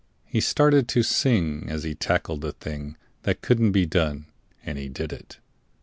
He 0.25 0.41
started 0.41 0.87
to 0.87 1.03
sing 1.03 1.67
as 1.69 1.83
he 1.83 1.93
tackled 1.93 2.41
the 2.41 2.53
thing 2.53 2.97
That 3.21 3.43
couldn't 3.43 3.71
be 3.71 3.85
done, 3.85 4.25
and 4.65 4.75
he 4.79 4.89
did 4.89 5.13
it. 5.13 5.37